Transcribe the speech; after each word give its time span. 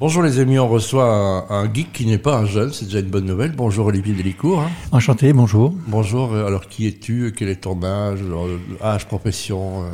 Bonjour 0.00 0.22
les 0.22 0.38
amis, 0.38 0.58
on 0.60 0.68
reçoit 0.68 1.12
un, 1.50 1.62
un 1.64 1.72
geek 1.72 1.92
qui 1.92 2.06
n'est 2.06 2.18
pas 2.18 2.38
un 2.38 2.46
jeune, 2.46 2.72
c'est 2.72 2.84
déjà 2.84 3.00
une 3.00 3.06
bonne 3.06 3.24
nouvelle. 3.24 3.52
Bonjour 3.56 3.86
Olivier 3.86 4.14
Delicourt. 4.14 4.60
hein. 4.60 4.70
Enchanté, 4.92 5.32
bonjour. 5.32 5.74
Bonjour, 5.88 6.32
euh, 6.32 6.46
alors 6.46 6.68
qui 6.68 6.86
es-tu 6.86 7.32
Quel 7.36 7.48
est 7.48 7.62
ton 7.62 7.82
âge 7.82 8.20
euh, 8.22 8.58
Âge, 8.84 9.06
profession 9.08 9.82
euh, 9.82 9.88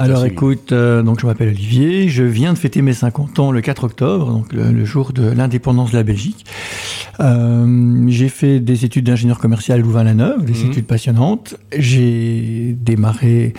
Alors 0.00 0.24
écoute, 0.26 0.70
euh, 0.70 1.02
donc 1.02 1.18
je 1.20 1.26
m'appelle 1.26 1.48
Olivier, 1.48 2.08
je 2.08 2.22
viens 2.22 2.52
de 2.52 2.58
fêter 2.58 2.82
mes 2.82 2.92
50 2.92 3.40
ans 3.40 3.50
le 3.50 3.60
4 3.60 3.82
octobre, 3.82 4.30
donc 4.30 4.52
le, 4.52 4.70
le 4.70 4.84
jour 4.84 5.12
de 5.12 5.28
l'indépendance 5.28 5.90
de 5.90 5.96
la 5.96 6.04
Belgique. 6.04 6.46
Euh, 7.18 8.04
j'ai 8.06 8.28
fait 8.28 8.60
des 8.60 8.84
études 8.84 9.06
d'ingénieur 9.06 9.38
commercial 9.40 9.80
à 9.80 9.82
Louvain-la-Neuve, 9.82 10.44
des 10.44 10.52
Mhm. 10.52 10.70
études 10.70 10.86
passionnantes. 10.86 11.56
J'ai 11.76 12.76
démarré 12.80 13.54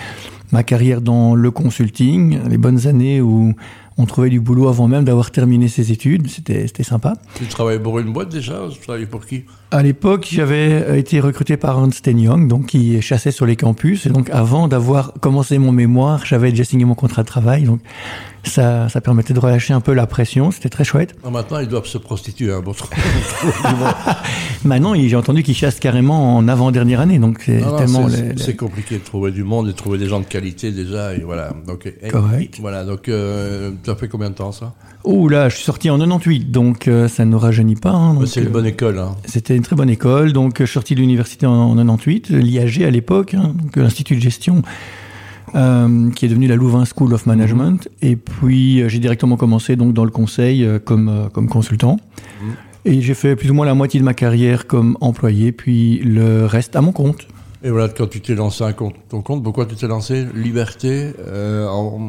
ma 0.53 0.63
carrière 0.63 1.01
dans 1.01 1.35
le 1.35 1.51
consulting, 1.51 2.39
les 2.49 2.57
bonnes 2.57 2.87
années 2.87 3.19
où 3.19 3.53
on 3.99 4.05
trouvait 4.05 4.29
du 4.29 4.39
boulot 4.39 4.67
avant 4.69 4.87
même 4.87 5.03
d'avoir 5.03 5.29
terminé 5.29 5.67
ses 5.67 5.91
études, 5.91 6.27
c'était 6.29 6.65
c'était 6.67 6.83
sympa. 6.83 7.13
Tu 7.35 7.45
travailles 7.45 7.79
pour 7.79 7.99
une 7.99 8.11
boîte 8.11 8.29
déjà 8.29 8.61
Tu 8.71 8.79
travailles 8.79 9.05
pour 9.05 9.25
qui? 9.25 9.43
À 9.71 9.83
l'époque, 9.83 10.27
j'avais 10.31 10.83
euh, 10.87 10.97
été 10.97 11.19
recruté 11.19 11.55
par 11.57 11.77
Ernst 11.77 12.07
Young, 12.07 12.47
donc 12.47 12.65
qui 12.67 12.99
chassait 13.03 13.29
sur 13.31 13.45
les 13.45 13.55
campus. 13.55 14.07
Et 14.07 14.09
donc, 14.09 14.31
avant 14.31 14.67
d'avoir 14.67 15.13
commencé 15.19 15.59
mon 15.59 15.71
mémoire, 15.71 16.25
j'avais 16.25 16.49
déjà 16.49 16.63
signé 16.63 16.85
mon 16.85 16.95
contrat 16.95 17.21
de 17.21 17.27
travail. 17.27 17.63
Donc, 17.65 17.79
ça, 18.43 18.89
ça 18.89 18.99
permettait 18.99 19.33
de 19.35 19.39
relâcher 19.39 19.73
un 19.73 19.81
peu 19.81 19.93
la 19.93 20.07
pression. 20.07 20.49
C'était 20.49 20.69
très 20.69 20.83
chouette. 20.85 21.15
Ah, 21.23 21.29
Maintenant, 21.29 21.59
ils 21.59 21.67
doivent 21.67 21.85
se 21.85 21.99
prostituer. 21.99 22.51
Hein, 22.51 22.61
trouver- 22.63 22.87
Maintenant, 24.65 24.95
j'ai 24.95 25.15
entendu 25.15 25.43
qu'ils 25.43 25.55
chassent 25.55 25.79
carrément 25.79 26.35
en 26.37 26.47
avant-dernière 26.47 26.99
année. 27.01 27.19
Donc, 27.19 27.43
c'est 27.45 27.59
tellement. 27.77 28.07
les- 28.07 28.55
compliqué 28.55 28.95
de 28.97 29.03
trouver 29.03 29.31
du 29.31 29.43
monde 29.43 29.67
et 29.67 29.71
de 29.71 29.75
trouver 29.77 29.97
des 29.99 30.07
gens 30.07 30.19
de 30.19 30.25
qualité 30.25 30.71
déjà. 30.71 31.13
Et 31.13 31.19
voilà. 31.19 31.53
Donc, 31.67 31.85
et- 31.85 32.07
Correct. 32.07 32.57
Voilà. 32.59 32.85
Donc, 32.85 33.07
euh, 33.07 33.71
as 33.89 33.95
fait 33.95 34.07
combien 34.07 34.29
de 34.29 34.35
temps 34.35 34.51
ça? 34.51 34.73
Ouh 35.03 35.29
là, 35.29 35.49
je 35.49 35.55
suis 35.55 35.63
sorti 35.63 35.89
en 35.89 35.97
98, 35.97 36.51
donc 36.51 36.87
euh, 36.87 37.07
ça 37.07 37.25
ne 37.25 37.31
nous 37.31 37.39
rajeunit 37.39 37.75
pas. 37.75 37.91
hein, 37.91 38.17
C'est 38.25 38.41
une 38.41 38.47
euh, 38.47 38.49
bonne 38.49 38.65
école. 38.65 38.99
Hein. 38.99 39.15
C'était 39.25 39.55
une 39.55 39.63
très 39.63 39.75
bonne 39.75 39.89
école. 39.89 40.33
Donc, 40.33 40.57
je 40.59 40.65
suis 40.65 40.73
sorti 40.73 40.95
de 40.95 40.99
l'université 40.99 41.45
en, 41.45 41.53
en 41.53 41.75
98, 41.75 42.29
l'IAG 42.29 42.83
à 42.83 42.89
l'époque, 42.89 43.33
hein, 43.33 43.53
donc 43.61 43.75
l'Institut 43.75 44.15
de 44.15 44.21
gestion, 44.21 44.61
euh, 45.55 46.11
qui 46.11 46.25
est 46.25 46.29
devenu 46.29 46.47
la 46.47 46.55
Louvain 46.55 46.83
School 46.85 47.13
of 47.13 47.25
Management. 47.25 47.87
Et 48.01 48.15
puis, 48.15 48.81
euh, 48.81 48.89
j'ai 48.89 48.99
directement 48.99 49.35
commencé 49.37 49.75
donc 49.75 49.93
dans 49.93 50.05
le 50.05 50.11
conseil 50.11 50.63
euh, 50.63 50.79
comme, 50.79 51.09
euh, 51.09 51.29
comme 51.29 51.47
consultant. 51.47 51.99
Mhm. 52.41 52.51
Et 52.85 53.01
j'ai 53.01 53.13
fait 53.13 53.35
plus 53.35 53.51
ou 53.51 53.53
moins 53.53 53.65
la 53.65 53.73
moitié 53.73 53.99
de 53.99 54.05
ma 54.05 54.13
carrière 54.13 54.65
comme 54.67 54.97
employé, 55.01 55.51
puis 55.51 55.99
le 55.99 56.45
reste 56.45 56.75
à 56.75 56.81
mon 56.81 56.91
compte. 56.91 57.27
Et 57.61 57.69
voilà, 57.71 57.89
quand 57.89 58.07
tu 58.07 58.21
t'es 58.21 58.35
lancé 58.35 58.63
ton 59.09 59.21
compte, 59.21 59.43
pourquoi 59.43 59.65
tu 59.65 59.75
t'es 59.75 59.87
lancé 59.87 60.25
Liberté, 60.33 61.11
euh, 61.27 61.67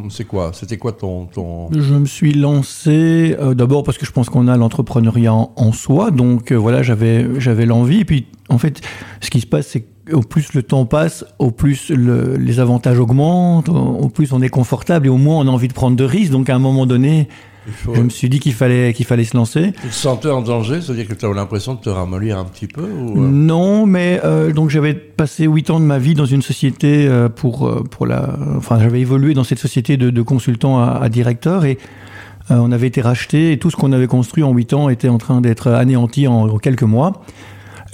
c'est 0.09 0.25
quoi? 0.25 0.53
C'était 0.55 0.77
quoi 0.77 0.93
ton, 0.93 1.27
ton... 1.27 1.69
Je 1.73 1.95
me 1.95 2.07
suis 2.07 2.33
lancé 2.35 3.37
euh, 3.41 3.55
d'abord 3.55 3.83
parce 3.83 3.99
que 3.99 4.07
je 4.07 4.13
pense 4.13 4.29
qu'on 4.31 4.47
a 4.47 4.57
l'entrepreneuriat 4.57 5.33
en, 5.35 5.73
soi, 5.73 6.13
donc 6.13 6.53
euh, 6.53 6.57
voilà, 6.57 6.83
j'avais 6.85 7.27
j'avais 7.41 7.67
l'envie. 7.67 8.01
Et 8.01 8.05
puis 8.05 8.27
en 8.49 8.59
fait, 8.59 8.81
ce 9.21 9.29
qui 9.29 9.41
se 9.41 9.47
passe, 9.47 9.67
c'est 9.67 9.87
qu'au 10.09 10.21
plus 10.21 10.55
le 10.55 10.63
temps 10.63 10.87
passe, 10.87 11.25
au 11.41 11.51
plus 11.51 11.89
le- 11.91 12.37
les 12.37 12.61
avantages 12.61 13.01
augmentent, 13.01 13.69
au, 13.69 13.75
au 13.75 14.09
plus 14.09 14.33
on 14.33 14.41
est 14.43 14.49
confortable 14.51 15.07
et 15.07 15.11
au 15.11 15.17
moins 15.17 15.39
on 15.45 15.49
a 15.49 15.51
envie 15.51 15.69
de 15.69 15.73
prendre 15.73 15.97
de 15.97 16.05
risques. 16.05 16.31
Donc 16.31 16.49
à 16.49 16.55
un 16.55 16.61
moment 16.61 16.87
donné, 16.87 17.29
faut- 17.69 17.95
je 17.95 18.01
me 18.01 18.09
suis 18.11 18.29
dit 18.29 18.41
qu'il 18.41 18.53
fallait 18.55 18.93
qu'il 18.93 19.05
fallait 19.07 19.25
se 19.25 19.37
lancer. 19.37 19.73
Tu 19.83 19.89
te 19.89 19.95
sentais 19.95 20.31
en 20.31 20.43
danger 20.43 20.81
C'est-à-dire 20.81 21.07
que 21.09 21.15
tu 21.15 21.25
as 21.27 21.33
l'impression 21.33 21.75
de 21.75 21.81
te 21.81 21.89
ramollir 21.91 22.39
un 22.39 22.45
petit 22.45 22.67
peu 22.67 22.83
ou, 22.83 23.23
euh, 23.23 23.29
Non, 23.29 23.87
mais 23.87 24.21
euh, 24.25 24.53
donc 24.53 24.71
j'avais 24.71 24.95
passé 24.95 25.45
huit 25.47 25.71
ans 25.71 25.79
de 25.81 25.85
ma 25.85 25.99
vie 25.99 26.15
dans 26.15 26.25
une 26.27 26.43
société 26.43 27.07
euh, 27.07 27.29
pour 27.29 27.85
pour 27.91 28.07
la, 28.07 28.37
enfin 28.57 28.79
j'avais 28.81 29.01
évolué 29.01 29.35
dans 29.35 29.45
cette 29.45 29.59
société 29.59 29.97
de, 29.97 30.11
de 30.11 30.23
consultant 30.23 30.79
à, 30.81 30.99
à 31.03 31.09
directeur 31.09 31.65
et 31.65 31.79
euh, 32.51 32.57
on 32.57 32.73
avait 32.73 32.87
été 32.89 33.01
racheté 33.01 33.53
et 33.53 33.59
tout 33.59 33.71
ce 33.71 33.77
qu'on 33.77 33.93
avait 33.93 34.07
construit 34.09 34.43
en 34.43 34.53
huit 34.53 34.73
ans 34.73 34.89
était 34.89 35.09
en 35.09 35.19
train 35.19 35.41
d'être 35.41 35.69
anéanti 35.69 36.27
en, 36.27 36.49
en 36.49 36.59
quelques 36.59 36.83
mois. 36.83 37.23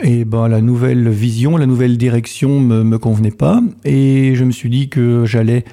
Et 0.02 0.26
ben 0.26 0.46
la 0.48 0.60
nouvelle 0.60 1.08
vision, 1.08 1.56
la 1.56 1.64
nouvelle 1.66 1.96
direction 1.96 2.60
me, 2.60 2.82
me 2.84 2.98
convenait 2.98 3.30
pas 3.30 3.60
et 3.84 4.34
je 4.34 4.44
me 4.44 4.50
suis 4.52 4.68
dit 4.70 4.90
que 4.90 5.24
j'allais 5.24 5.64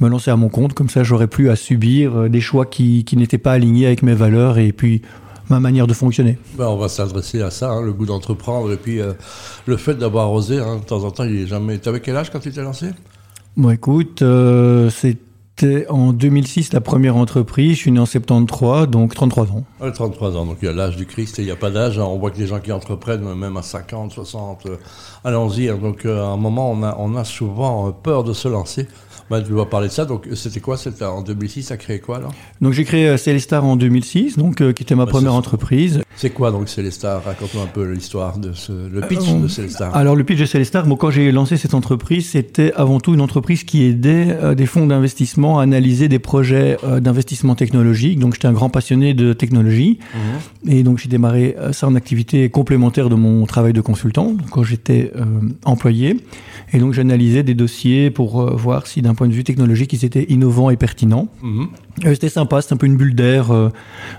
me 0.00 0.08
lancer 0.08 0.30
à 0.30 0.36
mon 0.36 0.48
compte 0.48 0.74
comme 0.74 0.88
ça 0.88 1.02
j'aurais 1.02 1.26
plus 1.26 1.50
à 1.50 1.56
subir 1.56 2.16
euh, 2.16 2.28
des 2.28 2.40
choix 2.40 2.66
qui 2.66 3.04
qui 3.04 3.16
n'étaient 3.16 3.38
pas 3.38 3.52
alignés 3.52 3.86
avec 3.86 4.02
mes 4.02 4.14
valeurs 4.14 4.58
et 4.58 4.72
puis 4.72 5.02
ma 5.48 5.60
manière 5.60 5.86
de 5.86 5.94
fonctionner. 5.94 6.38
ben, 6.58 6.66
on 6.66 6.76
va 6.76 6.88
s'adresser 6.88 7.40
à 7.42 7.50
ça, 7.50 7.70
hein, 7.70 7.82
le 7.82 7.92
goût 7.92 8.06
d'entreprendre 8.06 8.72
et 8.72 8.76
puis 8.76 9.00
euh, 9.00 9.12
le 9.66 9.76
fait 9.76 9.94
d'avoir 9.94 10.32
osé. 10.32 10.58
hein, 10.58 10.78
de 10.78 10.84
temps 10.84 11.04
en 11.04 11.10
temps, 11.10 11.24
il 11.24 11.42
est 11.42 11.46
jamais. 11.46 11.78
Tu 11.78 11.88
avais 11.88 12.00
quel 12.00 12.16
âge 12.16 12.30
quand 12.30 12.40
tu 12.40 12.50
t'es 12.50 12.62
lancé? 12.62 12.88
Bon, 13.56 13.70
écoute, 13.70 14.22
euh, 14.22 14.90
c'était 15.58 15.86
en 15.88 16.12
2006 16.12 16.74
la 16.74 16.80
première 16.82 17.16
entreprise. 17.16 17.72
Je 17.76 17.80
suis 17.80 17.90
né 17.92 17.98
en 17.98 18.04
73, 18.06 18.88
donc 18.88 19.14
33 19.14 19.44
ans. 19.52 19.64
Ouais, 19.80 19.90
33 19.90 20.36
ans, 20.36 20.44
donc 20.44 20.58
il 20.60 20.66
y 20.66 20.68
a 20.68 20.72
l'âge 20.72 20.96
du 20.96 21.06
Christ 21.06 21.38
et 21.38 21.42
il 21.42 21.44
n'y 21.46 21.50
a 21.50 21.56
pas 21.56 21.70
d'âge. 21.70 21.98
On 21.98 22.18
voit 22.18 22.30
que 22.30 22.38
les 22.38 22.46
gens 22.46 22.60
qui 22.60 22.72
entreprennent, 22.72 23.22
même 23.34 23.56
à 23.56 23.62
50, 23.62 24.12
60, 24.12 24.66
euh, 24.66 24.76
allons-y. 25.24 25.68
Donc 25.68 26.04
euh, 26.04 26.22
à 26.22 26.26
un 26.28 26.36
moment, 26.36 26.70
on 26.70 26.82
a, 26.82 26.94
on 26.98 27.16
a 27.16 27.24
souvent 27.24 27.88
euh, 27.88 27.90
peur 27.90 28.22
de 28.22 28.34
se 28.34 28.48
lancer. 28.48 28.86
Ben, 29.28 29.42
tu 29.42 29.52
vas 29.54 29.66
parler 29.66 29.88
de 29.88 29.92
ça. 29.92 30.04
Donc 30.04 30.28
c'était 30.34 30.60
quoi? 30.60 30.76
C'était 30.76 31.04
en 31.04 31.20
2006, 31.22 31.64
ça 31.64 31.76
créé 31.76 31.98
quoi 31.98 32.20
là 32.20 32.28
Donc 32.60 32.74
j'ai 32.74 32.84
créé 32.84 33.08
euh, 33.08 33.16
Célestar 33.16 33.64
en 33.64 33.74
2006, 33.74 34.38
donc 34.38 34.60
euh, 34.60 34.72
qui 34.72 34.84
était 34.84 34.94
ma 34.94 35.04
Bah, 35.04 35.10
première 35.10 35.34
entreprise. 35.34 36.00
C'est 36.14 36.30
quoi 36.30 36.52
donc 36.52 36.68
Célestar? 36.68 37.24
Raconte-nous 37.24 37.60
un 37.60 37.66
peu 37.66 37.90
l'histoire 37.90 38.38
de 38.38 38.52
ce, 38.52 38.70
le 38.72 39.00
pitch 39.00 39.28
Euh, 39.28 39.40
de 39.42 39.48
Célestar. 39.48 39.96
Alors 39.96 40.14
le 40.14 40.22
pitch 40.22 40.38
de 40.38 40.44
Célestar, 40.44 40.86
bon, 40.86 40.94
quand 40.94 41.10
j'ai 41.10 41.32
lancé 41.32 41.56
cette 41.56 41.74
entreprise, 41.74 42.30
c'était 42.30 42.72
avant 42.74 43.00
tout 43.00 43.14
une 43.14 43.20
entreprise 43.20 43.64
qui 43.64 43.82
aidait 43.84 44.54
des 44.54 44.66
fonds 44.66 44.86
d'investissement 44.86 45.45
à 45.54 45.62
analyser 45.62 46.08
des 46.08 46.18
projets 46.18 46.76
euh, 46.84 47.00
d'investissement 47.00 47.54
technologique. 47.54 48.18
Donc 48.18 48.34
j'étais 48.34 48.48
un 48.48 48.52
grand 48.52 48.68
passionné 48.68 49.14
de 49.14 49.32
technologie. 49.32 49.98
Mhm. 50.14 50.72
Et 50.72 50.82
donc 50.82 50.98
j'ai 50.98 51.08
démarré 51.08 51.56
euh, 51.58 51.72
ça 51.72 51.86
en 51.86 51.94
activité 51.94 52.48
complémentaire 52.50 53.08
de 53.08 53.14
mon 53.14 53.46
travail 53.46 53.72
de 53.72 53.80
consultant 53.80 54.34
quand 54.50 54.62
j'étais 54.62 55.12
euh, 55.16 55.24
employé. 55.64 56.16
Et 56.72 56.78
donc 56.78 56.92
j'analysais 56.94 57.42
des 57.44 57.54
dossiers 57.54 58.10
pour 58.10 58.40
euh, 58.40 58.50
voir 58.56 58.86
si 58.88 59.00
d'un 59.00 59.14
point 59.14 59.28
de 59.28 59.32
vue 59.32 59.44
technologique 59.44 59.92
ils 59.92 60.04
étaient 60.04 60.24
innovants 60.28 60.68
et 60.70 60.76
pertinents. 60.76 61.28
Mhm. 61.42 61.68
Euh, 62.04 62.12
c'était 62.14 62.28
sympa, 62.28 62.60
c'était 62.60 62.74
un 62.74 62.76
peu 62.76 62.86
une 62.86 62.96
bulle 62.96 63.14
d'air 63.14 63.50
euh, 63.52 63.70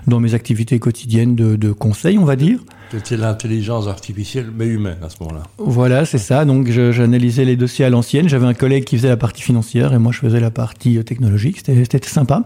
dans 0.06 0.18
mes 0.18 0.32
activités 0.34 0.78
quotidiennes 0.78 1.34
de, 1.36 1.56
de 1.56 1.72
conseil, 1.72 2.16
on 2.18 2.24
va 2.24 2.36
dire. 2.36 2.58
C'était 2.90 3.18
l'intelligence 3.18 3.86
artificielle, 3.86 4.50
mais 4.56 4.66
humaine 4.66 4.96
à 5.02 5.10
ce 5.10 5.16
moment-là. 5.20 5.42
Voilà, 5.58 6.06
c'est 6.06 6.16
ça. 6.16 6.46
Donc 6.46 6.70
j'analysais 6.70 7.44
les 7.44 7.54
dossiers 7.56 7.84
à 7.84 7.90
l'ancienne. 7.90 8.30
J'avais 8.30 8.46
un 8.46 8.54
collègue 8.54 8.84
qui 8.84 8.96
faisait 8.96 9.10
la 9.10 9.18
partie 9.18 9.42
financière 9.42 9.92
et 9.92 9.98
moi 9.98 10.10
je 10.10 10.18
faisais 10.20 10.40
la 10.40 10.50
partie 10.50 11.04
technologique. 11.04 11.58
C'était 11.66 12.00
sympa. 12.08 12.44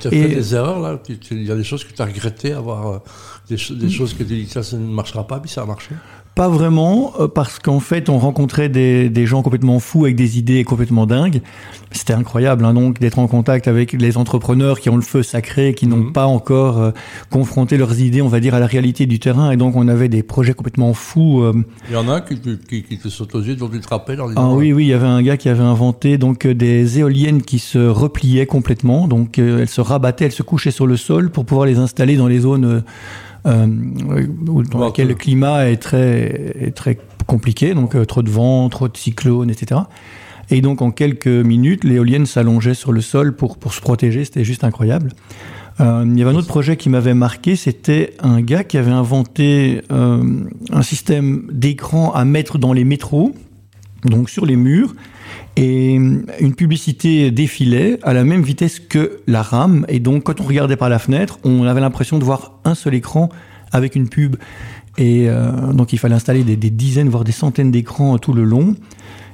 Tu 0.00 0.06
as 0.06 0.14
Et- 0.14 0.28
fait 0.28 0.34
des 0.36 0.54
erreurs 0.54 0.78
là? 0.78 1.00
Il 1.32 1.42
y 1.42 1.50
a 1.50 1.56
des 1.56 1.64
choses 1.64 1.82
que 1.82 1.92
tu 1.92 2.00
as 2.00 2.04
regrettées, 2.04 2.52
avoir 2.52 3.00
des, 3.48 3.56
des 3.56 3.90
choses 3.90 4.14
que 4.14 4.22
tu 4.22 4.34
dis 4.36 4.46
ça, 4.46 4.62
ça 4.62 4.76
ne 4.76 4.86
marchera 4.86 5.26
pas, 5.26 5.40
puis 5.40 5.50
ça 5.50 5.62
a 5.62 5.66
marché? 5.66 5.90
Pas 6.36 6.48
vraiment, 6.48 7.12
euh, 7.20 7.28
parce 7.28 7.58
qu'en 7.58 7.80
fait, 7.80 8.08
on 8.08 8.18
rencontrait 8.18 8.68
des, 8.68 9.10
des 9.10 9.26
gens 9.26 9.42
complètement 9.42 9.78
fous 9.78 10.04
avec 10.04 10.16
des 10.16 10.38
idées 10.38 10.64
complètement 10.64 11.04
dingues. 11.04 11.42
C'était 11.90 12.12
incroyable, 12.14 12.64
hein, 12.64 12.72
donc, 12.72 12.98
d'être 13.00 13.18
en 13.18 13.26
contact 13.26 13.68
avec 13.68 13.92
les 13.92 14.16
entrepreneurs 14.16 14.80
qui 14.80 14.88
ont 14.90 14.96
le 14.96 15.02
feu 15.02 15.22
sacré, 15.22 15.74
qui 15.74 15.86
n'ont 15.86 15.96
Mhm. 15.98 16.12
pas 16.12 16.26
encore 16.26 16.78
euh, 16.78 16.90
confronté 17.30 17.76
leurs 17.76 18.00
idées, 18.00 18.22
on 18.22 18.28
va 18.28 18.40
dire, 18.40 18.54
à 18.54 18.60
la 18.60 18.66
réalité 18.66 19.06
du 19.06 19.18
terrain. 19.18 19.50
Et 19.50 19.56
donc, 19.56 19.74
on 19.76 19.86
avait 19.88 20.08
des 20.08 20.22
projets 20.22 20.54
complètement 20.54 20.94
fous. 20.94 21.42
euh. 21.42 21.52
Il 21.90 21.94
y 21.94 21.96
en 21.96 22.08
a 22.08 22.14
un 22.14 22.20
qui, 22.20 22.38
te- 22.38 22.50
qui, 22.50 22.84
qui 22.84 22.96
te 22.96 23.08
saute 23.08 23.34
aux 23.34 23.42
yeux, 23.42 23.56
dont 23.56 23.68
tu 23.68 23.80
te 23.80 23.88
rappelles 23.88 24.20
Ah 24.36 24.48
oui, 24.50 24.72
oui, 24.72 24.84
il 24.84 24.88
y 24.88 24.94
avait 24.94 25.06
un 25.08 25.20
gars 25.22 25.36
qui 25.36 25.48
avait 25.48 25.60
inventé 25.64 26.16
donc 26.16 26.46
des 26.46 27.00
éoliennes 27.00 27.42
qui 27.42 27.58
se 27.58 27.78
repliaient 27.78 28.46
complètement. 28.46 29.08
Donc, 29.08 29.38
euh, 29.38 29.58
elles 29.60 29.68
se 29.68 29.80
rabattaient, 29.80 30.26
elles 30.26 30.32
se 30.32 30.44
couchaient 30.44 30.70
sur 30.70 30.86
le 30.86 30.96
sol 30.96 31.30
pour 31.30 31.44
pouvoir 31.44 31.66
les 31.66 31.78
installer 31.78 32.16
dans 32.16 32.28
les 32.28 32.38
zones 32.38 32.82
euh, 33.46 33.66
euh, 34.10 34.26
dans 34.44 34.62
Bon, 34.78 34.86
lesquelles 34.86 35.06
que- 35.08 35.12
le 35.12 35.18
climat 35.18 35.70
est 35.70 35.76
très, 35.76 36.54
est 36.60 36.74
très 36.76 36.98
compliqué. 37.26 37.74
Donc, 37.74 37.94
euh, 37.94 38.04
trop 38.04 38.22
de 38.22 38.30
vent, 38.30 38.68
trop 38.68 38.88
de 38.88 38.96
cyclones, 38.96 39.50
etc. 39.50 39.82
Et 40.50 40.60
donc, 40.60 40.82
en 40.82 40.90
quelques 40.90 41.28
minutes, 41.28 41.84
l'éolienne 41.84 42.26
s'allongeait 42.26 42.74
sur 42.74 42.92
le 42.92 43.00
sol 43.00 43.34
pour, 43.36 43.56
pour 43.56 43.72
se 43.72 43.80
protéger. 43.80 44.24
C'était 44.24 44.44
juste 44.44 44.64
incroyable. 44.64 45.12
Euh, 45.80 46.04
il 46.06 46.18
y 46.18 46.22
avait 46.22 46.32
un 46.32 46.34
autre 46.34 46.48
projet 46.48 46.76
qui 46.76 46.90
m'avait 46.90 47.14
marqué, 47.14 47.56
c'était 47.56 48.12
un 48.20 48.42
gars 48.42 48.64
qui 48.64 48.76
avait 48.76 48.90
inventé 48.90 49.80
euh, 49.90 50.22
un 50.72 50.82
système 50.82 51.44
d'écran 51.50 52.12
à 52.12 52.24
mettre 52.26 52.58
dans 52.58 52.72
les 52.74 52.84
métros, 52.84 53.32
donc 54.04 54.30
sur 54.30 54.46
les 54.46 54.56
murs, 54.56 54.94
et 55.56 55.92
une 55.92 56.54
publicité 56.56 57.30
défilait 57.30 57.98
à 58.02 58.12
la 58.12 58.24
même 58.24 58.42
vitesse 58.42 58.80
que 58.80 59.20
la 59.26 59.42
rame. 59.42 59.84
Et 59.88 60.00
donc, 60.00 60.24
quand 60.24 60.40
on 60.40 60.44
regardait 60.44 60.76
par 60.76 60.88
la 60.88 60.98
fenêtre, 60.98 61.38
on 61.44 61.64
avait 61.64 61.80
l'impression 61.80 62.18
de 62.18 62.24
voir 62.24 62.52
un 62.64 62.74
seul 62.74 62.94
écran 62.94 63.28
avec 63.72 63.94
une 63.96 64.08
pub. 64.08 64.36
Et 64.96 65.28
euh, 65.28 65.72
donc, 65.72 65.92
il 65.92 65.98
fallait 65.98 66.14
installer 66.14 66.44
des, 66.44 66.70
dizaines, 66.70 67.08
voire 67.08 67.24
des 67.24 67.32
centaines 67.32 67.70
d'écrans 67.70 68.18
tout 68.18 68.32
le 68.32 68.44
long. 68.44 68.74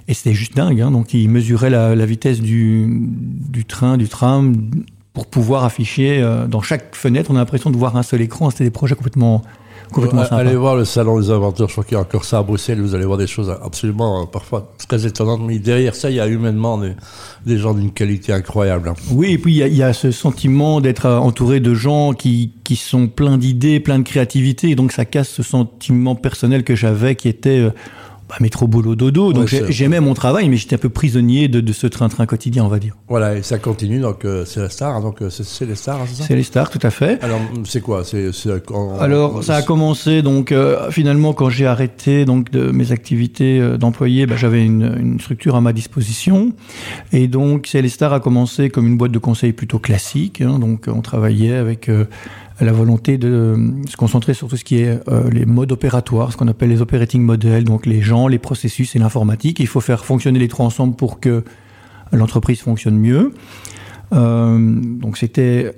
Et 0.08 0.14
c'était 0.14 0.34
juste 0.34 0.56
dingue. 0.56 0.80
Hein. 0.80 0.90
Donc, 0.90 1.14
il 1.14 1.28
mesurait 1.28 1.70
la, 1.70 2.06
vitesse 2.06 2.40
du, 2.40 3.64
train, 3.66 3.96
du 3.96 4.08
tram, 4.08 4.70
pour 5.12 5.26
pouvoir 5.26 5.64
afficher 5.64 6.20
euh, 6.22 6.46
dans 6.46 6.60
chaque 6.60 6.94
fenêtre, 6.94 7.30
on 7.30 7.36
a 7.36 7.38
l'impression 7.38 7.70
de 7.70 7.76
voir 7.76 7.96
un 7.96 8.02
seul 8.02 8.20
écran. 8.20 8.50
C'était 8.50 8.64
des 8.64 8.70
projets 8.70 8.94
complètement, 8.94 9.42
complètement 9.92 10.22
Euh. 10.22 10.36
Allez 10.36 10.56
voir 10.56 10.76
le 10.76 10.84
salon 10.84 11.20
des 11.20 11.30
inventeurs, 11.30 11.68
je 11.68 11.72
crois 11.72 11.84
qu'il 11.84 11.94
y 11.94 11.96
a 11.96 12.00
encore 12.00 12.24
ça 12.24 12.38
à 12.38 12.42
Bruxelles, 12.42 12.80
vous 12.80 12.94
allez 12.94 13.04
voir 13.04 13.18
des 13.18 13.26
choses 13.26 13.54
absolument 13.62 14.22
euh, 14.22 14.26
parfois 14.26 14.72
très 14.88 15.06
étonnantes, 15.06 15.40
mais 15.46 15.58
derrière 15.58 15.94
ça, 15.94 16.10
il 16.10 16.16
y 16.16 16.20
a 16.20 16.26
humainement 16.26 16.78
des, 16.78 16.92
des 17.46 17.58
gens 17.58 17.74
d'une 17.74 17.92
qualité 17.92 18.32
incroyable. 18.32 18.88
hein. 18.88 18.94
Oui, 19.12 19.32
et 19.32 19.38
puis 19.38 19.52
il 19.54 19.56
y, 19.58 19.62
a- 19.62 19.68
il 19.68 19.76
y 19.76 19.82
a 19.82 19.92
ce 19.92 20.10
sentiment 20.10 20.80
d'être 20.80 21.06
euh, 21.06 21.18
entouré 21.18 21.60
de 21.60 21.74
gens 21.74 22.12
qui, 22.12 22.52
qui 22.64 22.76
sont 22.76 23.06
pleins 23.08 23.38
d'idées, 23.38 23.80
pleins 23.80 23.98
de 23.98 24.04
créativité, 24.04 24.70
et 24.70 24.74
donc 24.74 24.92
ça 24.92 25.04
casse 25.04 25.28
ce 25.28 25.42
sentiment 25.42 26.14
personnel 26.14 26.64
que 26.64 26.74
j'avais 26.74 27.14
qui 27.14 27.28
était 27.28 27.58
euh, 27.60 27.70
bah, 28.28 28.36
métro 28.40 28.66
boulot 28.66 28.96
dodo. 28.96 29.32
Donc 29.32 29.42
Ouais, 29.44 29.48
j'ai- 29.48 29.58
c'est- 29.66 29.72
j'aimais 29.72 30.00
mon 30.00 30.14
travail, 30.14 30.48
mais 30.48 30.56
j'étais 30.56 30.74
un 30.76 30.78
peu 30.78 30.88
prisonnier 30.88 31.48
de, 31.48 31.60
de 31.60 31.72
ce 31.72 31.86
train-train 31.86 32.26
quotidien, 32.26 32.64
on 32.64 32.68
va 32.68 32.78
dire. 32.78 32.96
Voilà, 33.08 33.36
et 33.36 33.42
ça 33.42 33.58
continue, 33.58 34.00
donc 34.00 34.24
euh, 34.24 34.44
c'est 34.44 34.60
la 34.60 34.68
star, 34.68 35.00
donc 35.00 35.22
euh, 35.22 35.30
c'est 35.30 35.44
c'est 35.44 35.66
les 35.66 35.74
stars, 35.76 36.00
c'est 36.08 36.22
ça? 36.22 36.24
C'est 36.26 36.34
les 36.36 36.42
stars, 36.42 36.70
tout 36.70 36.80
à 36.82 36.90
fait. 36.90 37.22
Alors, 37.22 37.40
c'est 37.64 37.80
quoi? 37.80 38.04
C'est 38.04 38.32
c'est 38.32 38.64
quand- 38.64 38.98
Alors, 38.98 39.44
ça 39.44 39.56
a 39.56 39.62
commencé 39.62 40.22
donc 40.22 40.52
euh, 40.52 40.90
finalement 40.90 41.32
quand 41.34 41.50
j'ai 41.50 41.66
arrêté 41.66 42.24
donc 42.24 42.50
de 42.50 42.70
mes 42.72 42.92
activités 42.92 43.60
euh, 43.60 43.76
d'employé, 43.76 44.26
bah, 44.26 44.36
j'avais 44.36 44.64
une, 44.64 44.96
une 44.98 45.20
structure 45.20 45.54
à 45.56 45.60
ma 45.60 45.72
disposition 45.72 46.52
et 47.12 47.28
donc 47.28 47.66
Célestar 47.66 48.12
a 48.12 48.20
commencé 48.20 48.70
comme 48.70 48.86
une 48.86 48.96
boîte 48.96 49.12
de 49.12 49.18
conseil 49.18 49.52
plutôt 49.52 49.78
classique. 49.78 50.40
hein. 50.40 50.58
donc, 50.58 50.86
on 50.88 51.00
travaillait 51.00 51.54
avec 51.54 51.88
la 52.64 52.72
volonté 52.72 53.18
de 53.18 53.28
euh, 53.28 53.56
se 53.88 53.96
concentrer 53.96 54.32
sur 54.32 54.48
tout 54.48 54.56
ce 54.56 54.64
qui 54.64 54.78
est 54.78 55.00
euh, 55.08 55.28
les 55.30 55.44
modes 55.44 55.72
opératoires, 55.72 56.32
ce 56.32 56.36
qu'on 56.36 56.48
appelle 56.48 56.70
les 56.70 56.80
operating 56.80 57.22
models, 57.22 57.64
donc 57.64 57.84
les 57.84 58.00
gens, 58.00 58.28
les 58.28 58.38
processus 58.38 58.96
et 58.96 58.98
l'informatique. 58.98 59.60
Il 59.60 59.66
faut 59.66 59.80
faire 59.80 60.04
fonctionner 60.04 60.38
les 60.38 60.48
trois 60.48 60.64
ensemble 60.64 60.96
pour 60.96 61.20
que 61.20 61.44
l'entreprise 62.12 62.60
fonctionne 62.60 62.96
mieux. 62.96 63.34
Euh, 64.12 64.58
donc 64.80 65.18
c'était 65.18 65.72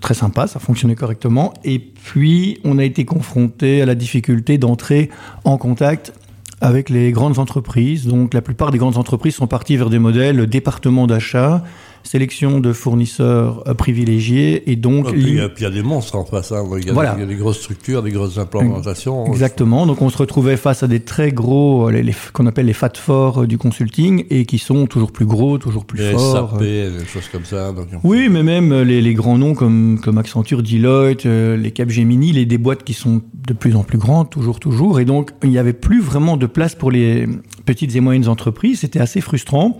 très 0.00 0.14
sympa, 0.14 0.46
ça 0.46 0.58
fonctionnait 0.58 0.94
correctement. 0.94 1.52
Et 1.64 1.78
puis 1.78 2.58
on 2.64 2.78
a 2.78 2.84
été 2.84 3.04
confronté 3.04 3.82
à 3.82 3.86
la 3.86 3.94
difficulté 3.94 4.58
d'entrer 4.58 5.10
en 5.44 5.58
contact 5.58 6.12
avec 6.60 6.90
les 6.90 7.12
grandes 7.12 7.38
entreprises. 7.38 8.06
Donc 8.06 8.34
la 8.34 8.42
plupart 8.42 8.70
des 8.70 8.78
grandes 8.78 8.96
entreprises 8.96 9.34
sont 9.34 9.46
parties 9.46 9.76
vers 9.76 9.90
des 9.90 9.98
modèles 9.98 10.46
département 10.46 11.06
d'achat, 11.06 11.62
sélection 12.02 12.60
de 12.60 12.72
fournisseurs 12.72 13.62
euh, 13.68 13.74
privilégiés 13.74 14.70
et 14.70 14.76
donc 14.76 15.08
Et 15.08 15.12
puis, 15.12 15.22
il 15.22 15.34
y 15.36 15.40
a- 15.40 15.48
puis 15.48 15.64
il 15.64 15.64
y 15.64 15.66
a 15.66 15.70
des 15.70 15.82
monstres 15.82 16.16
en 16.16 16.24
face, 16.24 16.50
hein. 16.52 16.64
il, 16.78 16.86
y 16.86 16.90
a 16.90 16.92
Voilà. 16.92 17.14
des, 17.14 17.18
il 17.18 17.20
y 17.20 17.24
a 17.24 17.28
des 17.28 17.36
grosses 17.36 17.58
structures, 17.58 18.02
des 18.02 18.10
grosses 18.10 18.38
implémentations. 18.38 19.26
Exactement. 19.26 19.86
Donc 19.86 20.02
on 20.02 20.08
se 20.10 20.18
retrouvait 20.18 20.56
face 20.56 20.82
à 20.82 20.88
des 20.88 21.00
très 21.00 21.30
gros, 21.32 21.88
euh, 21.88 21.92
les, 21.92 22.02
les- 22.02 22.14
qu'on 22.32 22.46
appelle 22.46 22.66
les 22.66 22.72
fat 22.72 22.92
forts 22.96 23.42
euh, 23.42 23.46
du 23.46 23.58
consulting 23.58 24.24
et 24.30 24.44
qui 24.46 24.58
sont 24.58 24.86
toujours 24.86 25.12
plus 25.12 25.26
gros, 25.26 25.58
toujours 25.58 25.84
plus 25.84 25.98
Les 26.00 26.12
forts. 26.12 26.52
SAP, 26.52 26.60
des 26.60 26.90
choses 27.06 27.28
comme 27.30 27.44
ça. 27.44 27.72
Donc, 27.72 27.86
Oui, 28.02 28.28
mais 28.30 28.42
même 28.42 28.72
les, 28.82 29.00
les 29.00 29.14
grands 29.14 29.38
noms 29.38 29.54
comme, 29.54 30.00
comme 30.02 30.18
Accenture, 30.18 30.62
Deloitte, 30.62 31.24
les 31.24 31.70
Capgemini, 31.70 32.32
les 32.32 32.46
des 32.46 32.58
boîtes 32.58 32.82
qui 32.84 32.94
sont 32.94 33.20
de 33.46 33.52
plus 33.52 33.76
en 33.76 33.82
plus 33.84 33.98
grandes, 33.98 34.30
toujours, 34.30 34.58
toujours. 34.60 35.00
Et 35.00 35.04
donc, 35.04 35.30
il 35.42 35.50
n'y 35.50 35.58
avait 35.58 35.72
plus 35.72 36.00
vraiment 36.00 36.36
de 36.36 36.46
place 36.46 36.74
pour 36.74 36.90
les 36.90 37.26
petites 37.66 37.94
et 37.94 38.00
moyennes 38.00 38.28
entreprises. 38.28 38.80
C'était 38.80 39.00
assez 39.00 39.20
frustrant. 39.20 39.78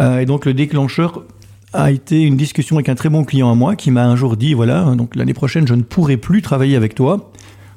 Euh, 0.00 0.18
et 0.20 0.26
donc, 0.26 0.44
le 0.46 0.54
déclencheur 0.54 1.22
a 1.72 1.90
été 1.90 2.20
une 2.22 2.36
discussion 2.36 2.76
avec 2.76 2.88
un 2.88 2.94
très 2.94 3.08
bon 3.08 3.24
client 3.24 3.50
à 3.50 3.54
moi 3.54 3.76
qui 3.76 3.90
m'a 3.90 4.04
un 4.04 4.16
jour 4.16 4.36
dit, 4.36 4.54
voilà, 4.54 4.84
donc 4.96 5.16
l'année 5.16 5.34
prochaine, 5.34 5.66
je 5.66 5.74
ne 5.74 5.82
pourrai 5.82 6.16
plus 6.16 6.42
travailler 6.42 6.76
avec 6.76 6.94
toi. 6.94 7.32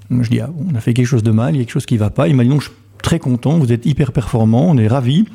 Je 0.10 0.30
dis, 0.30 0.40
ah, 0.40 0.50
on 0.70 0.76
a 0.76 0.82
fait 0.82 0.94
quelque 0.94 1.08
chose 1.08 1.24
de 1.24 1.32
mal, 1.32 1.56
il 1.56 1.58
y 1.58 1.62
a 1.62 1.64
quelque 1.64 1.74
chose 1.74 1.86
qui 1.86 1.96
ne 1.96 2.00
va 2.00 2.10
pas. 2.10 2.28
Il 2.28 2.36
m'a 2.36 2.44
dit, 2.44 2.50
non, 2.50 2.60
je 2.60 2.66
suis 2.66 2.76
très 3.02 3.20
content, 3.20 3.58
vous 3.58 3.72
êtes 3.72 3.86
hyper 3.86 4.12
performant, 4.12 4.68
on 4.70 4.78
est 4.78 4.88
ravis. 4.88 5.26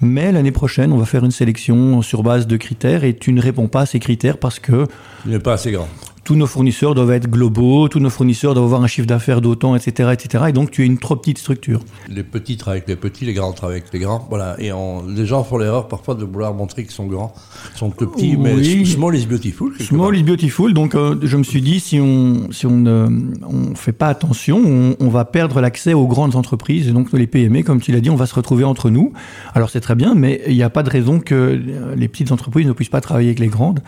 Mais 0.00 0.32
l'année 0.32 0.52
prochaine, 0.52 0.92
on 0.92 0.98
va 0.98 1.06
faire 1.06 1.24
une 1.24 1.30
sélection 1.30 2.02
sur 2.02 2.22
base 2.22 2.46
de 2.46 2.56
critères 2.56 3.04
et 3.04 3.14
tu 3.14 3.32
ne 3.32 3.40
réponds 3.40 3.68
pas 3.68 3.82
à 3.82 3.86
ces 3.86 4.00
critères 4.00 4.38
parce 4.38 4.58
que 4.58 4.86
il 5.24 5.32
n'est 5.32 5.38
pas 5.38 5.54
assez 5.54 5.72
grand. 5.72 5.88
Tous 6.24 6.34
nos 6.36 6.46
fournisseurs 6.46 6.94
doivent 6.94 7.12
être 7.12 7.28
globaux, 7.28 7.88
tous 7.88 8.00
nos 8.00 8.10
fournisseurs 8.10 8.54
doivent 8.54 8.64
avoir 8.66 8.82
un 8.82 8.86
chiffre 8.86 9.06
d'affaires 9.06 9.40
d'autant, 9.40 9.76
etc., 9.76 10.10
etc. 10.12 10.44
Et 10.48 10.52
donc, 10.52 10.70
tu 10.70 10.82
es 10.82 10.86
une 10.86 10.98
trop 10.98 11.16
petite 11.16 11.38
structure. 11.38 11.80
Les 12.08 12.22
petits 12.22 12.56
travaillent 12.56 12.78
avec 12.78 12.88
les 12.88 12.96
petits, 12.96 13.24
les 13.24 13.34
grands 13.34 13.52
travaillent 13.52 13.78
avec 13.78 13.92
les 13.92 13.98
grands. 14.00 14.26
Voilà. 14.30 14.56
Et 14.58 14.72
on, 14.72 15.06
les 15.06 15.26
gens 15.26 15.44
font 15.44 15.58
l'erreur 15.58 15.88
parfois 15.88 16.14
de 16.14 16.24
vouloir 16.24 16.54
montrer 16.54 16.82
qu'ils 16.82 16.92
sont 16.92 17.06
grands. 17.06 17.34
Ils 17.74 17.78
sont 17.78 17.90
tout 17.90 18.06
petits, 18.06 18.36
mais 18.36 18.54
Oui. 18.54 18.86
small 18.86 19.14
is 19.14 19.26
beautiful. 19.26 19.72
Small 19.80 20.10
part. 20.12 20.14
is 20.14 20.22
beautiful. 20.22 20.72
Donc, 20.72 20.94
euh, 20.94 21.16
je 21.22 21.36
me 21.36 21.42
suis 21.42 21.60
dit, 21.60 21.80
si 21.80 22.00
on 22.00 22.50
si 22.50 22.66
on 22.66 22.76
ne 22.76 23.06
on 23.46 23.74
fait 23.74 23.92
pas 23.92 24.08
attention, 24.08 24.62
on, 24.64 24.96
on 24.98 25.08
va 25.08 25.24
perdre 25.24 25.60
l'accès 25.60 25.92
aux 25.92 26.06
grandes 26.06 26.36
entreprises 26.36 26.88
et 26.88 26.92
donc 26.92 27.12
les 27.12 27.26
PME, 27.26 27.62
comme 27.62 27.80
tu 27.80 27.92
l'as 27.92 28.00
dit, 28.00 28.10
on 28.10 28.16
va 28.16 28.26
se 28.26 28.34
retrouver 28.34 28.64
entre 28.64 28.90
nous. 28.90 29.12
Alors, 29.54 29.70
c'est 29.70 29.80
très 29.80 29.94
bien, 29.94 30.14
mais 30.14 30.40
il 30.46 30.54
n'y 30.54 30.62
a 30.62 30.70
pas 30.70 30.82
de 30.82 30.90
raison 30.90 31.20
que 31.20 31.34
euh, 31.34 31.94
les 31.96 32.08
petites 32.08 32.32
entreprises 32.32 32.66
ne 32.66 32.72
puissent 32.72 32.88
pas 32.88 33.00
travailler 33.00 33.28
avec 33.28 33.40
les 33.40 33.48
grandes. 33.48 33.80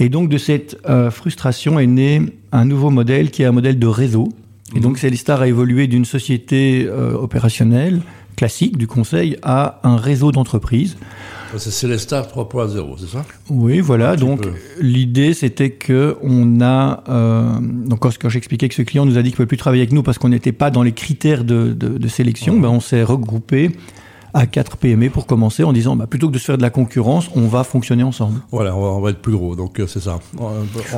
Et 0.00 0.08
donc, 0.08 0.28
de 0.28 0.38
cette 0.38 0.78
euh, 0.88 1.10
frustration 1.10 1.77
est 1.78 1.86
né 1.86 2.22
un 2.52 2.64
nouveau 2.64 2.90
modèle 2.90 3.30
qui 3.30 3.42
est 3.42 3.46
un 3.46 3.52
modèle 3.52 3.78
de 3.78 3.86
réseau. 3.86 4.28
Et 4.76 4.80
donc, 4.80 4.98
Célestar 4.98 5.40
a 5.40 5.48
évolué 5.48 5.86
d'une 5.86 6.04
société 6.04 6.86
euh, 6.86 7.14
opérationnelle 7.14 8.02
classique 8.36 8.76
du 8.76 8.86
conseil 8.86 9.36
à 9.42 9.80
un 9.82 9.96
réseau 9.96 10.30
d'entreprises. 10.30 10.96
C'est 11.56 11.70
Célestar 11.70 12.26
3.0, 12.28 12.96
c'est 12.98 13.08
ça? 13.08 13.24
Oui, 13.48 13.80
voilà. 13.80 14.14
Donc 14.16 14.46
l'idée, 14.80 15.32
c'était 15.32 15.70
que 15.70 16.16
on 16.22 16.60
a 16.60 17.02
euh, 17.08 17.48
donc 17.60 18.00
quand, 18.00 18.10
quand 18.20 18.28
j'expliquais 18.28 18.68
que 18.68 18.74
ce 18.74 18.82
client 18.82 19.06
nous 19.06 19.16
a 19.16 19.22
dit 19.22 19.30
qu'il 19.30 19.32
ne 19.32 19.36
pouvait 19.36 19.46
plus 19.46 19.56
travailler 19.56 19.82
avec 19.82 19.92
nous 19.92 20.02
parce 20.02 20.18
qu'on 20.18 20.28
n'était 20.28 20.52
pas 20.52 20.70
dans 20.70 20.82
les 20.82 20.92
critères 20.92 21.42
de, 21.44 21.72
de- 21.72 21.96
de 21.96 22.08
sélection, 22.08 22.60
ben, 22.60 22.68
on 22.68 22.80
s'est 22.80 23.02
regroupé 23.02 23.70
à 24.34 24.46
quatre 24.46 24.76
PME 24.76 25.10
pour 25.10 25.26
commencer 25.26 25.64
en 25.64 25.72
disant 25.72 25.96
bah, 25.96 26.06
plutôt 26.06 26.28
que 26.28 26.34
de 26.34 26.38
se 26.38 26.44
faire 26.44 26.56
de 26.58 26.62
la 26.62 26.70
concurrence, 26.70 27.30
on 27.34 27.46
va 27.46 27.64
fonctionner 27.64 28.02
ensemble. 28.02 28.40
Voilà, 28.50 28.74
on 28.76 28.80
va, 28.80 28.88
on 28.88 29.00
va 29.00 29.10
être 29.10 29.22
plus 29.22 29.32
gros, 29.32 29.56
donc 29.56 29.80
euh, 29.80 29.86
c'est 29.86 30.00
ça. 30.00 30.18
On, 30.38 30.50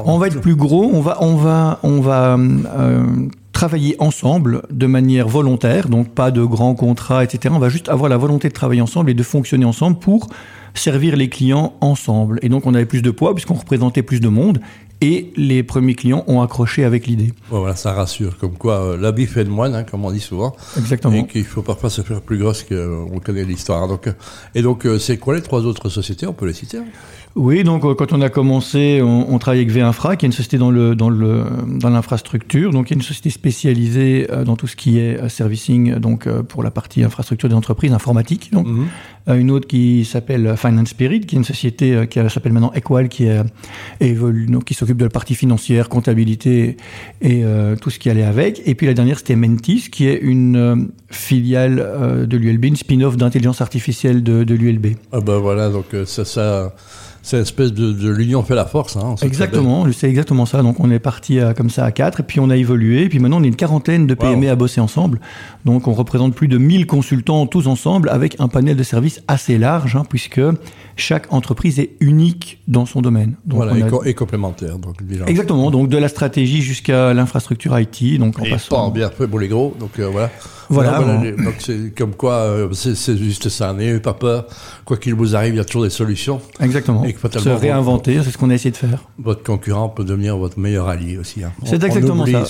On 0.04 0.18
va 0.18 0.28
être 0.28 0.40
plus 0.40 0.56
gros, 0.56 0.90
on 0.92 1.00
va, 1.00 1.18
on 1.22 1.36
va, 1.36 1.78
on 1.82 2.00
va 2.00 2.36
euh, 2.36 3.04
travailler 3.52 3.96
ensemble 3.98 4.62
de 4.70 4.86
manière 4.86 5.28
volontaire, 5.28 5.88
donc 5.88 6.08
pas 6.08 6.30
de 6.30 6.42
grands 6.44 6.74
contrats, 6.74 7.24
etc. 7.24 7.54
On 7.56 7.60
va 7.60 7.68
juste 7.68 7.88
avoir 7.88 8.08
la 8.08 8.16
volonté 8.16 8.48
de 8.48 8.54
travailler 8.54 8.82
ensemble 8.82 9.10
et 9.10 9.14
de 9.14 9.22
fonctionner 9.22 9.64
ensemble 9.64 9.98
pour 9.98 10.28
servir 10.74 11.16
les 11.16 11.28
clients 11.28 11.74
ensemble. 11.80 12.38
Et 12.42 12.48
donc 12.48 12.66
on 12.66 12.74
avait 12.74 12.86
plus 12.86 13.02
de 13.02 13.10
poids 13.10 13.34
puisqu'on 13.34 13.54
représentait 13.54 14.02
plus 14.02 14.20
de 14.20 14.28
monde 14.28 14.60
et 15.00 15.32
les 15.36 15.62
premiers 15.62 15.94
clients 15.94 16.24
ont 16.26 16.42
accroché 16.42 16.84
avec 16.84 17.06
l'idée. 17.06 17.32
Voilà, 17.50 17.76
ça 17.76 17.92
rassure. 17.92 18.36
Comme 18.38 18.52
quoi, 18.52 18.80
euh, 18.80 18.96
l'habit 18.96 19.26
fait 19.26 19.44
de 19.44 19.50
moine, 19.50 19.74
hein, 19.74 19.84
comme 19.84 20.04
on 20.04 20.10
dit 20.10 20.20
souvent. 20.20 20.54
Exactement. 20.76 21.14
Et 21.14 21.26
qu'il 21.26 21.44
faut 21.44 21.62
parfois 21.62 21.90
se 21.90 22.02
faire 22.02 22.20
plus 22.20 22.38
grosse 22.38 22.64
qu'on 22.64 23.20
connaît 23.24 23.44
l'histoire. 23.44 23.88
Donc, 23.88 24.06
euh, 24.06 24.12
et 24.54 24.62
donc, 24.62 24.86
euh, 24.86 24.98
c'est 24.98 25.18
quoi 25.18 25.34
les 25.34 25.42
trois 25.42 25.62
autres 25.62 25.88
sociétés? 25.88 26.26
On 26.26 26.32
peut 26.32 26.46
les 26.46 26.52
citer 26.52 26.78
hein 26.78 26.84
Oui, 27.34 27.64
donc 27.64 27.84
euh, 27.84 27.94
quand 27.94 28.12
on 28.12 28.20
a 28.20 28.28
commencé, 28.28 29.00
on, 29.02 29.32
on 29.32 29.38
travaillait 29.38 29.64
avec 29.64 29.74
V-Infra, 29.74 30.16
qui 30.16 30.26
est 30.26 30.28
une 30.28 30.32
société 30.32 30.58
dans 30.58 30.70
le 30.70 30.94
dans 30.94 31.10
le 31.10 31.44
dans 31.66 31.90
l'infrastructure, 31.90 32.70
donc 32.72 32.86
qui 32.86 32.92
est 32.94 32.96
une 32.96 33.02
société 33.02 33.30
spécialisée 33.30 34.26
euh, 34.30 34.44
dans 34.44 34.56
tout 34.56 34.66
ce 34.66 34.76
qui 34.76 34.98
est 34.98 35.18
euh, 35.18 35.28
servicing, 35.28 35.94
donc 35.96 36.26
euh, 36.26 36.42
pour 36.42 36.62
la 36.62 36.70
partie 36.70 37.02
infrastructure 37.02 37.48
des 37.48 37.54
entreprises. 37.54 37.90
Donc. 38.52 38.66
Euh, 38.66 38.84
une 39.36 39.50
autre 39.50 39.66
qui 39.66 40.04
s'appelle 40.04 40.54
Finance 40.56 40.88
Spirit, 40.88 41.20
qui 41.20 41.36
est 41.36 41.38
une 41.38 41.44
société 41.44 41.94
euh, 41.94 42.06
qui 42.06 42.18
euh, 42.18 42.28
s'appelle 42.28 42.52
maintenant 42.52 42.72
Equal, 42.74 43.08
qui 43.08 43.28
qui 44.00 44.74
s'occupe 44.74 44.96
de 44.96 45.04
la 45.04 45.10
partie 45.10 45.34
financière, 45.34 45.88
comptabilité 45.88 46.76
et 47.20 47.44
euh, 47.44 47.76
tout 47.76 47.90
ce 47.90 47.98
qui 47.98 48.10
allait 48.10 48.22
avec. 48.22 48.62
Et 48.66 48.74
puis 48.74 48.86
la 48.86 48.94
dernière, 48.94 49.18
c'était 49.18 49.36
Mentis, 49.36 49.88
qui 49.90 50.06
est 50.06 50.18
une 50.18 50.56
euh, 50.56 50.76
filiale 51.10 51.78
euh, 51.80 52.26
de 52.26 52.36
l'ULB, 52.36 52.64
une 52.64 52.76
spin-off 52.76 53.16
d'intelligence 53.16 53.60
artificielle 53.60 54.22
de, 54.22 54.44
de 54.44 54.54
l'ULB. 54.54 54.94
Ah 55.12 55.20
ben 55.20 55.38
voilà, 55.38 55.70
donc 55.70 55.86
euh, 55.94 56.04
ça, 56.04 56.24
ça 56.24 56.74
c'est 57.22 57.36
une 57.36 57.42
espèce 57.42 57.72
de, 57.72 57.92
de 57.92 58.08
l'union 58.10 58.42
fait 58.42 58.54
la 58.54 58.64
force. 58.64 58.96
Hein, 58.96 59.14
Exactement, 59.22 59.86
c'est 59.92 60.08
exactement 60.08 60.46
ça. 60.46 60.62
Donc 60.62 60.80
on 60.80 60.90
est 60.90 60.98
parti 60.98 61.38
à- 61.40 61.54
comme 61.54 61.70
ça 61.70 61.84
à 61.84 61.92
quatre, 61.92 62.20
et 62.20 62.22
puis 62.22 62.40
on 62.40 62.50
a 62.50 62.56
évolué, 62.56 63.02
et 63.02 63.08
puis 63.08 63.18
maintenant 63.18 63.40
on 63.40 63.42
est 63.44 63.48
une 63.48 63.56
quarantaine 63.56 64.06
de 64.06 64.14
PME 64.14 64.46
Wow. 64.46 64.52
à 64.52 64.56
bosser 64.56 64.80
ensemble. 64.80 65.20
Donc 65.64 65.86
on 65.88 65.92
représente 65.92 66.34
plus 66.34 66.48
de 66.48 66.58
1000 66.58 66.86
consultants 66.86 67.46
tous 67.46 67.66
ensemble, 67.66 68.08
avec 68.10 68.36
un 68.40 68.48
panel 68.48 68.76
de 68.76 68.82
services 68.82 69.22
assez 69.28 69.58
large, 69.58 69.96
hein, 69.96 70.04
puisque 70.08 70.40
chaque 70.96 71.32
entreprise 71.32 71.78
est 71.78 71.92
unique 72.00 72.60
dans 72.68 72.84
son 72.86 73.00
domaine. 73.00 73.34
Donc, 73.46 73.56
Voilà, 73.62 73.76
et, 73.78 73.82
a- 73.82 73.88
co- 73.88 74.04
et 74.04 74.14
complémentaire. 74.14 74.78
Donc. 74.78 74.96
Exactement, 75.26 75.70
donc 75.70 75.88
de 75.88 75.96
la 75.98 76.08
stratégie 76.08 76.62
jusqu'à 76.62 77.14
l'infrastructure 77.14 77.78
IT, 77.78 78.18
donc 78.18 78.38
en 78.38 78.44
Et 78.44 78.50
passant. 78.50 78.90
pas 78.90 78.94
bien 78.94 79.10
fait 79.10 79.26
pour 79.26 79.38
les 79.38 79.48
gros, 79.48 79.74
donc 79.78 79.98
euh, 79.98 80.08
voilà. 80.10 80.30
Voilà, 80.72 81.00
bon. 81.00 81.20
donc 81.42 81.54
c'est 81.58 81.92
comme 81.98 82.12
quoi, 82.14 82.34
euh, 82.34 82.68
c'est 82.74 82.94
c'est 82.94 83.16
juste 83.16 83.48
ça, 83.48 83.72
n'ayez 83.72 83.98
pas 83.98 84.14
peur. 84.14 84.46
Quoi 84.84 84.98
qu'il 84.98 85.14
vous 85.14 85.34
arrive, 85.34 85.54
il 85.54 85.56
y 85.56 85.60
a 85.60 85.64
toujours 85.64 85.82
des 85.82 85.90
solutions. 85.90 86.40
Exactement. 86.60 87.02
Et 87.04 87.09
Se 87.12 87.48
réinventer, 87.48 88.20
c'est 88.22 88.30
ce 88.30 88.38
qu'on 88.38 88.50
a 88.50 88.54
essayé 88.54 88.70
de 88.70 88.76
faire. 88.76 89.04
Votre 89.18 89.42
concurrent 89.42 89.88
peut 89.88 90.04
devenir 90.04 90.36
votre 90.36 90.58
meilleur 90.58 90.88
allié 90.88 91.18
aussi. 91.18 91.42
hein. 91.44 91.52
C'est 91.64 91.82
exactement 91.82 92.24
on 92.24 92.26
ça. 92.26 92.44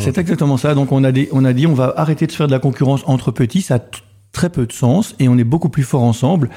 C'est 0.00 0.18
exactement 0.18 0.56
ça. 0.56 0.74
Donc 0.74 0.92
on 0.92 1.04
a, 1.04 1.12
des, 1.12 1.28
on 1.32 1.44
a 1.44 1.52
dit 1.52 1.66
on 1.66 1.74
va 1.74 1.92
arrêter 1.96 2.26
de 2.26 2.32
faire 2.32 2.46
de 2.46 2.52
la 2.52 2.58
concurrence 2.58 3.02
entre 3.06 3.30
petits. 3.30 3.62
Ça 3.62 3.76
a 3.76 3.80
très 4.34 4.50
peu 4.50 4.66
de 4.66 4.72
sens 4.72 5.14
et 5.18 5.28
on 5.28 5.38
est 5.38 5.44
beaucoup 5.44 5.70
plus 5.70 5.84
fort 5.84 6.02
ensemble. 6.02 6.50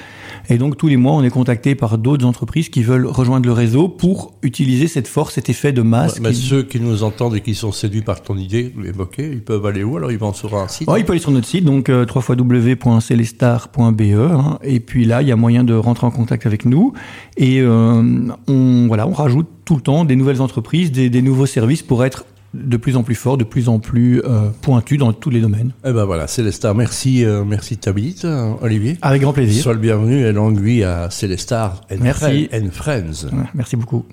Et 0.49 0.57
donc 0.57 0.75
tous 0.75 0.87
les 0.87 0.97
mois, 0.97 1.13
on 1.13 1.23
est 1.23 1.29
contacté 1.29 1.75
par 1.75 1.97
d'autres 1.97 2.25
entreprises 2.25 2.67
qui 2.67 2.83
veulent 2.83 3.05
rejoindre 3.05 3.45
le 3.45 3.53
réseau 3.53 3.87
pour 3.87 4.33
utiliser 4.43 4.87
cette 4.87 5.07
force, 5.07 5.35
cet 5.35 5.49
effet 5.49 5.71
de 5.71 5.81
masse. 5.81 6.19
mais 6.19 6.33
ceux 6.33 6.63
qui 6.63 6.81
nous 6.81 7.03
entendent 7.03 7.35
et 7.35 7.41
qui 7.41 7.55
sont 7.55 7.71
séduits 7.71 8.01
par 8.01 8.21
ton 8.21 8.37
idée, 8.37 8.73
évoquée, 8.83 9.29
ils 9.31 9.41
peuvent 9.41 9.65
aller 9.65 9.83
où 9.83 9.95
Alors? 9.95 10.11
Ils 10.11 10.17
vont 10.17 10.33
sur 10.33 10.57
un 10.57 10.67
site? 10.67 10.89
Ils 10.97 11.03
peuvent 11.03 11.11
aller 11.11 11.19
sur 11.19 11.31
notre 11.31 11.47
site, 11.47 11.63
donc 11.63 11.87
euh, 11.89 12.05
www.celestar.be. 12.05 14.01
Hein, 14.01 14.59
et 14.63 14.79
puis 14.79 15.05
là, 15.05 15.21
il 15.21 15.27
y 15.27 15.31
a 15.31 15.35
moyen 15.35 15.63
de 15.63 15.75
rentrer 15.75 16.07
en 16.07 16.11
contact 16.11 16.47
avec 16.47 16.65
nous. 16.65 16.93
Et 17.37 17.61
euh, 17.61 18.31
on, 18.47 18.87
voilà, 18.87 19.07
on 19.07 19.13
rajoute 19.13 19.47
tout 19.65 19.75
le 19.75 19.81
temps 19.81 20.03
des 20.05 20.15
nouvelles 20.15 20.41
entreprises, 20.41 20.91
des, 20.91 21.09
des 21.09 21.21
nouveaux 21.21 21.45
services 21.45 21.83
pour 21.83 22.03
être 22.03 22.25
de 22.57 22.77
plus 22.77 22.97
en 22.97 23.03
plus 23.03 23.15
fort, 23.15 23.37
de 23.37 23.43
plus 23.43 23.69
en 23.69 23.79
plus 23.79 24.21
euh, 24.25 24.49
pointu 24.61 24.97
dans 24.97 25.13
tous 25.13 25.29
les 25.29 25.41
domaines. 25.41 25.71
Eh 25.85 25.91
ben 25.91 26.05
voilà, 26.05 26.27
Célestar, 26.27 26.75
merci, 26.75 27.23
euh, 27.25 27.43
merci 27.45 27.75
de 27.75 27.81
ta 27.81 27.91
visite, 27.91 28.25
euh, 28.25 28.53
Olivier. 28.61 28.97
Avec 29.01 29.21
grand 29.21 29.33
plaisir. 29.33 29.63
Sois 29.63 29.73
le 29.73 29.79
bienvenu 29.79 30.25
et 30.25 30.31
longue 30.31 30.59
vie 30.59 30.83
à 30.83 31.09
Célestar 31.09 31.81
and, 31.91 31.97
merci. 32.01 32.49
Friends. 32.71 33.27
merci 33.53 33.75
beaucoup. 33.75 34.05